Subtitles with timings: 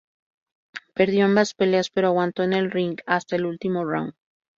[0.95, 4.13] Perdió ambas peleas pero aguantó en el ring hasta el último round.